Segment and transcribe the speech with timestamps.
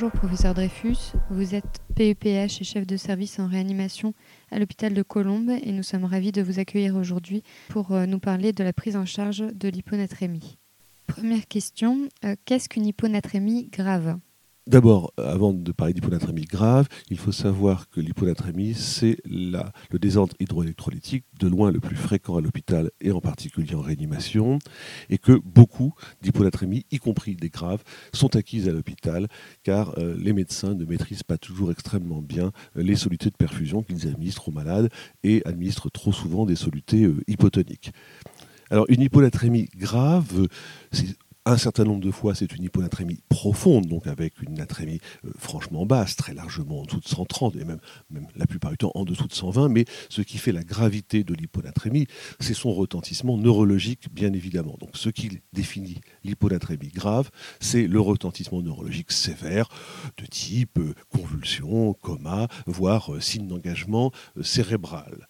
[0.00, 4.14] Bonjour professeur Dreyfus, vous êtes PEPH et chef de service en réanimation
[4.50, 8.18] à l'hôpital de Colombes et nous sommes ravis de vous accueillir aujourd'hui pour euh, nous
[8.18, 10.56] parler de la prise en charge de l'hyponatrémie.
[11.06, 14.18] Première question, euh, qu'est-ce qu'une hyponatrémie grave?
[14.70, 21.24] D'abord, avant de parler d'hyponatrémie grave, il faut savoir que l'hyponatrémie, c'est le désordre hydroélectrolytique
[21.40, 24.60] de loin le plus fréquent à l'hôpital et en particulier en réanimation,
[25.08, 25.92] et que beaucoup
[26.22, 29.26] d'hyponatrémies, y compris des graves, sont acquises à l'hôpital
[29.64, 33.82] car euh, les médecins ne maîtrisent pas toujours extrêmement bien euh, les solutés de perfusion
[33.82, 34.88] qu'ils administrent aux malades
[35.24, 37.90] et administrent trop souvent des solutés euh, hypotoniques.
[38.70, 40.46] Alors une hyponatrémie grave,
[40.92, 45.30] c'est un certain nombre de fois, c'est une hyponatrémie profonde, donc avec une natrémie euh,
[45.38, 47.80] franchement basse, très largement en dessous de 130, et même,
[48.36, 49.68] la plupart du temps en dessous de 120.
[49.68, 52.06] Mais ce qui fait la gravité de l'hyponatrémie,
[52.40, 54.76] c'est son retentissement neurologique, bien évidemment.
[54.80, 59.68] Donc ce qui définit l'hyponatrémie grave, c'est le retentissement neurologique sévère,
[60.18, 65.26] de type euh, convulsion, coma, voire euh, signe d'engagement cérébral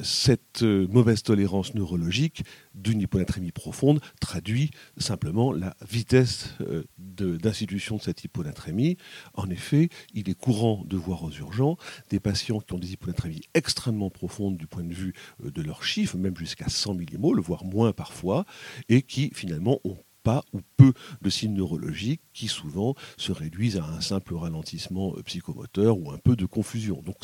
[0.00, 8.02] cette euh, mauvaise tolérance neurologique d'une hyponatrémie profonde traduit simplement la vitesse euh, d'institution de,
[8.02, 8.96] cette hyponatrémie.
[9.34, 13.42] En effet, il est courant de voir aux urgences des patients qui ont des hyponatrémies
[13.54, 15.12] extrêmement profondes du point de vue
[15.44, 18.46] euh, de leurs chiffres, même jusqu'à 100 millimoles, voire moins parfois,
[18.88, 23.84] et qui finalement ont pas ou peu de signes neurologiques qui souvent se réduisent à
[23.84, 27.02] un simple ralentissement euh, psychomoteur ou un peu de confusion.
[27.02, 27.16] Donc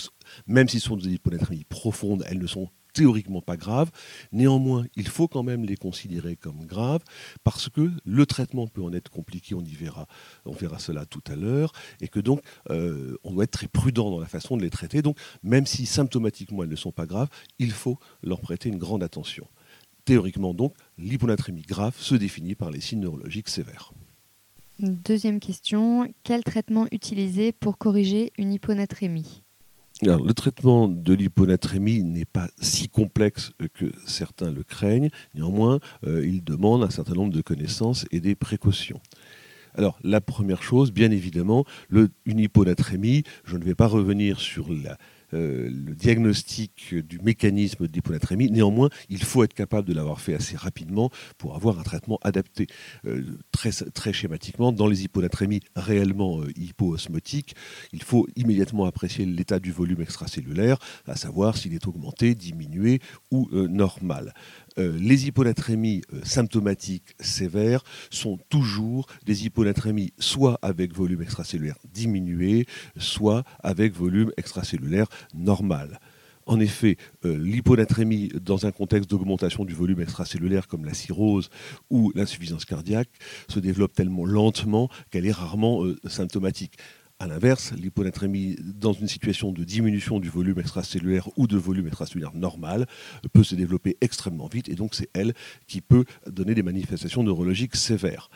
[0.46, 3.90] même si ce sont des hyponatrémies profondes, elles ne sont théoriquement pas graves.
[4.32, 7.02] Néanmoins, il faut quand même les considérer comme graves
[7.44, 10.06] parce que le traitement peut en être compliqué, on y verra,
[10.44, 12.40] on verra cela tout à l'heure, et que donc
[12.70, 15.02] euh, on doit être très prudent dans la façon de les traiter.
[15.02, 19.02] Donc même si symptomatiquement elles ne sont pas graves, il faut leur prêter une grande
[19.02, 19.46] attention.
[20.08, 23.92] Théoriquement donc, l'hyponatrémie grave se définit par les signes neurologiques sévères.
[24.78, 29.42] Deuxième question, quel traitement utiliser pour corriger une hyponatrémie?
[30.00, 35.10] Le traitement de l'hyponatrémie n'est pas si complexe que certains le craignent.
[35.34, 39.02] Néanmoins, euh, il demande un certain nombre de connaissances et des précautions.
[39.74, 44.96] Alors, la première chose, bien évidemment, une hyponatrémie, je ne vais pas revenir sur la,
[45.34, 48.50] euh, le diagnostic du mécanisme d'hyponatrémie.
[48.50, 52.66] Néanmoins, il faut être capable de l'avoir fait assez rapidement pour avoir un traitement adapté.
[53.06, 53.22] Euh,
[53.52, 57.54] très, schématiquement, dans les hyponatrémies réellement euh, hypoosmotiques,
[57.92, 63.00] il faut immédiatement apprécier l'état du volume extracellulaire, à savoir s'il est augmenté, diminué
[63.30, 64.34] ou normal.
[64.76, 73.94] Les hyponatrémies symptomatiques sévères sont toujours des hyponatrémies soit avec volume extracellulaire diminué, soit avec
[73.94, 76.00] volume extracellulaire normal.
[76.48, 76.96] En effet,
[77.26, 81.50] euh, l'hyponatrémie dans un contexte d'augmentation du volume extracellulaire comme la cirrhose
[81.90, 83.10] ou l'insuffisance cardiaque
[83.48, 86.78] se développe tellement lentement qu'elle est rarement euh, symptomatique.
[87.20, 92.32] A l'inverse, l'hyponatrémie dans une situation de diminution du volume extracellulaire ou de volume extracellulaire
[92.32, 92.86] normal
[93.32, 95.34] peut se développer extrêmement vite et donc c'est elle
[95.66, 98.30] qui peut donner des manifestations neurologiques sévères.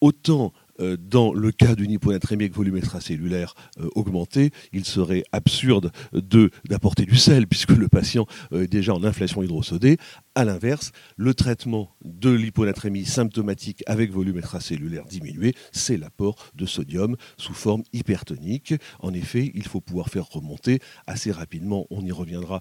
[0.00, 5.90] Autant euh, dans le cas d'une hyponatrémie avec volume extracellulaire euh, augmenté, il serait absurde
[6.12, 9.96] d'apporter du sel puisque le patient euh, est déjà en inflation hydrosodée.
[10.38, 17.16] A l'inverse, le traitement de l'hyponatrémie symptomatique avec volume extracellulaire diminué, c'est l'apport de sodium
[17.38, 18.74] sous forme hypertonique.
[19.00, 22.60] En effet, il faut pouvoir faire remonter assez rapidement, on y reviendra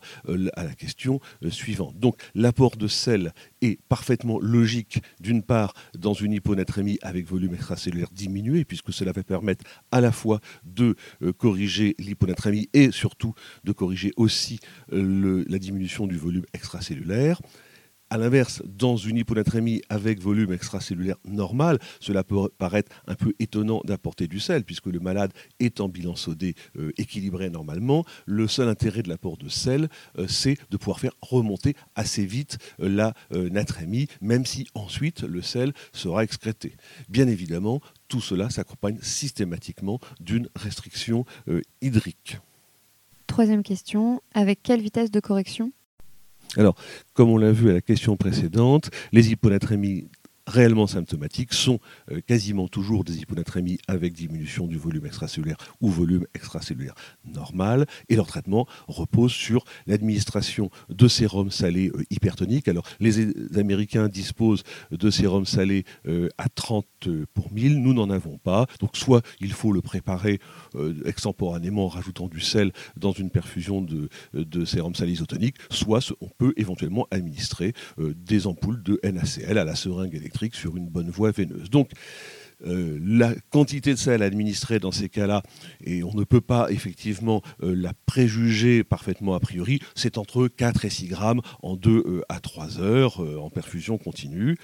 [0.53, 1.19] à la question
[1.49, 1.99] suivante.
[1.99, 8.07] Donc l'apport de sel est parfaitement logique d'une part dans une hyponatrémie avec volume extracellulaire
[8.09, 13.33] diminuer, puisque cela va permettre à la fois de euh, corriger l'hyponatrémie et surtout
[13.65, 14.61] de corriger aussi
[14.93, 17.41] euh, la diminution du volume extracellulaire.
[18.11, 23.81] A l'inverse, dans une hyponatrémie avec volume extracellulaire normal, cela peut paraître un peu étonnant
[23.83, 28.05] d'apporter du sel, puisque le malade est en bilan sodé euh, équilibré normalement.
[28.27, 29.89] Le seul intérêt de l'apport de sel,
[30.19, 35.41] euh, c'est de pouvoir faire remonter assez vite euh, la natrémie, même si ensuite le
[35.41, 36.75] sel sera excrété.
[37.09, 41.25] Bien évidemment, tout cela s'accompagne systématiquement d'une restriction
[41.81, 42.37] hydrique.
[43.27, 45.71] Troisième question, avec quelle vitesse de correction
[46.57, 46.75] alors,
[47.13, 50.09] comme on l'a vu à la question précédente, les hyponatrémies
[50.47, 51.79] réellement symptomatiques sont
[52.11, 56.93] euh, quasiment toujours des hyponatrémies avec diminution du volume extracellulaire ou volume extracellulaire
[57.25, 62.67] normal et leur traitement repose sur l'administration de sérum salé euh, hypertonique.
[62.67, 66.85] Alors les Américains disposent de sérum salé euh, à 30
[67.33, 68.67] pour 1000, nous n'en avons pas.
[68.79, 70.39] Donc soit il faut le préparer
[71.05, 76.53] extemporanément en rajoutant du sel dans une perfusion de, sérum salé isotonique, soit on peut
[76.57, 81.69] éventuellement administrer des ampoules de NaCl à la seringue électrique sur une bonne voie veineuse.
[81.69, 81.91] Donc,
[82.65, 85.43] euh, la quantité de sel administrée dans ces cas-là,
[85.83, 90.85] et on ne peut pas effectivement euh, la préjuger parfaitement a priori, c'est entre 4
[90.85, 94.57] et 6 grammes en 2 euh, à 3 heures en perfusion continue.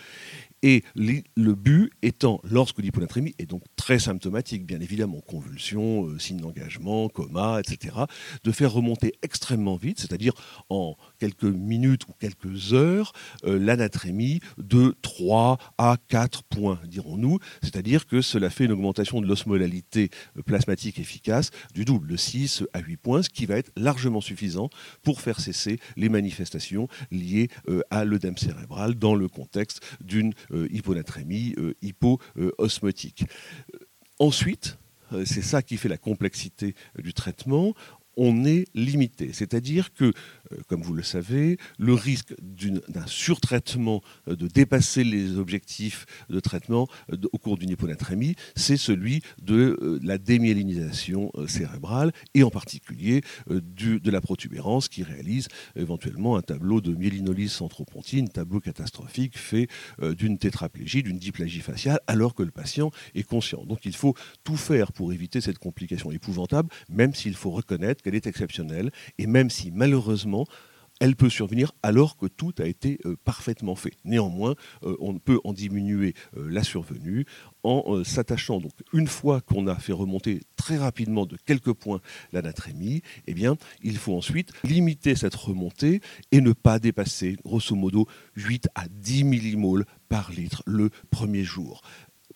[0.64, 6.40] Et le but étant, lorsque l'hyponatrémie est donc très symptomatique, bien évidemment, convulsions, euh, signes
[6.40, 7.96] d'engagement, coma, etc.,
[8.44, 10.34] de faire remonter extrêmement vite, c'est-à-dire
[10.70, 13.12] en quelques minutes ou quelques heures,
[13.44, 19.26] euh, l'anatrémie de 3 à 4 points, dirons-nous, c'est-à-dire que cela fait une augmentation de
[19.26, 23.72] l'osmolalité euh, plasmatique efficace du double, de 6 à 8 points, ce qui va être
[23.76, 24.70] largement suffisant
[25.02, 27.50] pour faire cesser les manifestations liées
[27.90, 30.34] à l'œdème cérébral dans le contexte d'une
[30.72, 33.26] hyponatrémie euh, hypoosmotique.
[34.20, 34.78] Ensuite,
[35.14, 37.74] euh, c'est ça qui fait la complexité du traitement
[38.18, 39.32] on est limité.
[39.34, 40.12] C'est-à-dire que, euh,
[40.68, 46.88] comme vous le savez, le risque d'un surtraitement, euh, de dépasser les objectifs de traitement
[47.12, 54.12] euh, au cours d'une hyponatrémie, c'est celui de la démyélinisation cérébrale et en particulier de
[54.12, 59.68] la protubérance qui réalise éventuellement un tableau de myélinolyse centropontine, tableau catastrophique fait
[60.02, 63.64] d'une tétraplégie, d'une diplégie faciale, alors que le patient est conscient.
[63.66, 68.16] Donc il faut tout faire pour éviter cette complication épouvantable, même s'il faut reconnaître qu'elle
[68.16, 70.41] est exceptionnelle, et même si malheureusement,
[71.02, 73.94] elle peut survenir alors que tout a été euh, parfaitement fait.
[74.06, 77.26] Néanmoins, euh, on peut en diminuer euh, la survenue
[77.64, 82.02] en s'attachant, donc une fois qu'on a fait remonter très rapidement de quelques points
[82.34, 86.02] l'anatrémie, eh bien, il faut ensuite limiter cette remontée
[86.32, 91.82] et ne pas dépasser, grosso modo, 8 à 10 millimoles par litre le premier jour.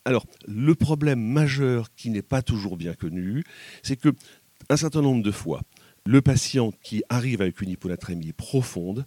[0.06, 3.44] Alors, le problème majeur qui n'est pas toujours bien connu,
[3.82, 4.14] c'est que
[4.70, 5.62] un certain nombre de fois,
[6.06, 9.06] le patient qui arrive avec une hyponatrémie profonde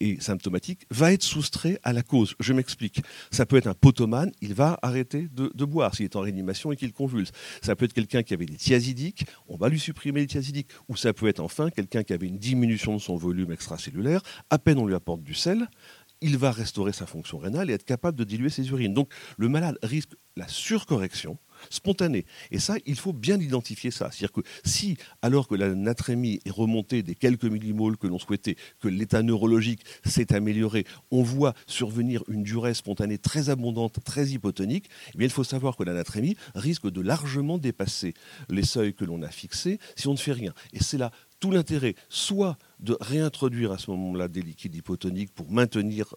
[0.00, 2.34] et symptomatique va être soustrait à la cause.
[2.38, 3.02] Je m'explique.
[3.30, 6.76] Ça peut être un potomane, il va arrêter de, boire s'il est en réanimation et
[6.76, 7.32] qu'il convulse.
[7.62, 10.68] Ça peut être quelqu'un qui avait des thiazidiques, on va lui supprimer les thiazidiques.
[10.88, 14.20] Ou ça peut être enfin quelqu'un qui avait une diminution de son volume extracellulaire,
[14.50, 15.68] à peine on lui apporte du sel,
[16.20, 18.94] il va restaurer sa fonction rénale et être capable de diluer ses urines.
[18.94, 21.38] Donc le malade risque la surcorrection
[21.70, 22.26] spontanée.
[22.50, 24.10] Et ça, il faut bien identifier ça.
[24.10, 28.56] C'est-à-dire que si, alors que la natrémie est remontée des quelques millimoles que l'on souhaitait,
[28.80, 34.88] que l'état neurologique s'est amélioré, on voit survenir une durée spontanée très abondante, très hypotonique,
[35.18, 38.14] eh il faut savoir que la natrémie risque de largement dépasser
[38.48, 40.52] les seuils que l'on a fixés si on ne fait rien.
[40.72, 41.10] Et c'est là
[41.40, 46.14] tout l'intérêt, soit de réintroduire à ce moment-là des liquides hypotoniques pour maintenir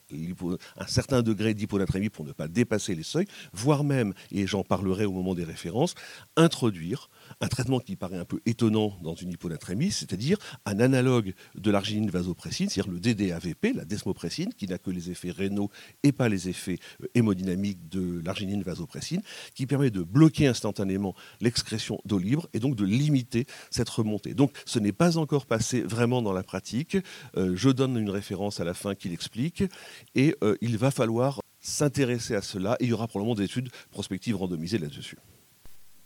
[0.77, 5.05] un certain degré d'hyponatrémie pour ne pas dépasser les seuils, voire même, et j'en parlerai
[5.05, 5.95] au moment des références,
[6.35, 7.09] introduire
[7.41, 12.09] un traitement qui paraît un peu étonnant dans une hyponatrémie, c'est-à-dire un analogue de l'arginine
[12.09, 15.69] vasopressine, c'est-à-dire le DDAVP, la desmopressine, qui n'a que les effets rénaux
[16.03, 19.21] et pas les effets euh, hémodynamiques de l'arginine vasopressine,
[19.53, 24.33] qui permet de bloquer instantanément l'excrétion d'eau libre et donc de limiter cette remontée.
[24.33, 26.97] Donc ce n'est pas encore passé vraiment dans la pratique.
[27.37, 29.63] Euh, je donne une référence à la fin qui l'explique
[30.15, 34.35] et euh, il va falloir s'intéresser à cela il y aura probablement des études prospectives
[34.35, 35.17] randomisées là-dessus.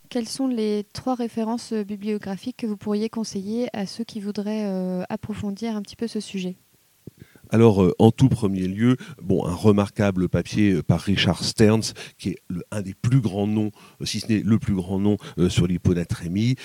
[0.09, 5.03] Quelles sont les trois références bibliographiques que vous pourriez conseiller à ceux qui voudraient euh,
[5.09, 6.57] approfondir un petit peu ce sujet?
[7.53, 12.39] Alors, euh, en tout premier lieu, un remarquable papier euh, par Richard Stearns, qui est
[12.71, 13.69] un des plus grands noms,
[14.01, 15.17] euh, si ce n'est le plus grand nom
[15.49, 16.55] sur l'hyponatrémie,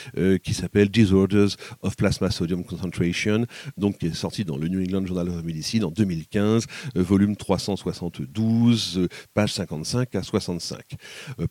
[0.42, 1.50] qui s'appelle Disorders
[1.82, 3.44] of Plasma Sodium Concentration,
[3.76, 6.64] donc qui est sorti dans le New England Journal of Medicine en 2015,
[6.94, 10.80] volume 372, page 55 à 65.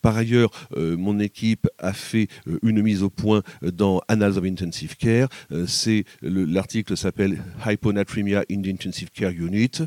[0.02, 2.28] par ailleurs, mon équipe a fait
[2.64, 5.28] une mise au point dans Annals of Intensive Care.
[5.68, 9.84] C'est l'article s'appelle Hyponatremia in Intensive Care Unit.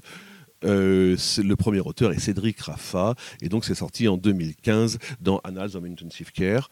[0.64, 5.75] Euh, le premier auteur est Cédric Raffa, et donc c'est sorti en 2015 dans Annals
[5.75, 6.68] of Intensive Care.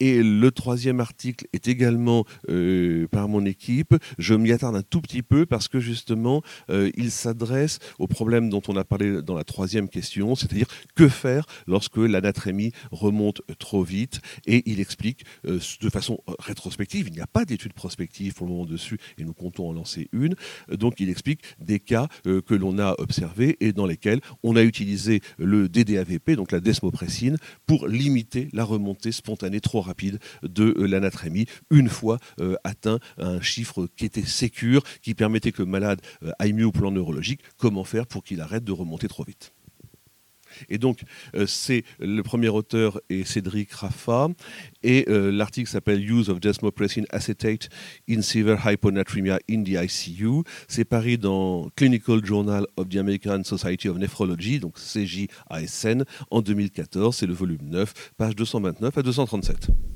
[0.00, 3.94] Et le troisième article est également euh, par mon équipe.
[4.18, 8.50] Je m'y attarde un tout petit peu parce que justement, euh, il s'adresse au problème
[8.50, 13.84] dont on a parlé dans la troisième question, c'est-à-dire que faire lorsque l'anatrémie remonte trop
[13.84, 14.20] vite?
[14.46, 18.52] Et il explique euh, de façon rétrospective, il n'y a pas d'étude prospective pour le
[18.52, 20.34] moment dessus et nous comptons en lancer une.
[20.70, 25.20] Donc il explique des cas que l'on a observés et dans lesquels on a utilisé
[25.38, 27.36] le DDAVP, donc la desmopressine,
[27.66, 33.40] pour limiter la remontée spontanée trop rapide de euh, l'anatrémie, une fois euh, atteint un
[33.40, 37.40] chiffre qui était sécure, qui permettait que le malade euh, aille mieux au plan neurologique.
[37.56, 39.53] Comment faire pour qu'il arrête de remonter trop vite?
[40.68, 41.02] Et donc,
[41.34, 44.28] euh, c'est le premier auteur est Cédric Raffa,
[44.82, 47.68] et euh, l'article s'appelle Use of desmopressin acetate
[48.08, 50.42] in severe hyponatremia in the ICU.
[50.68, 57.16] C'est paru dans Clinical Journal of the American Society of Nephrology, donc CJASN, en 2014.
[57.16, 59.93] C'est le volume 9, page 229 à 237.